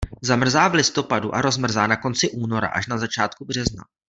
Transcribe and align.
Zamrzá 0.21 0.67
v 0.67 0.73
listopadu 0.73 1.35
a 1.35 1.41
rozmrzá 1.41 1.87
na 1.87 1.95
konci 1.95 2.31
února 2.31 2.67
až 2.67 2.87
na 2.87 2.97
začátku 2.97 3.45
března. 3.45 3.83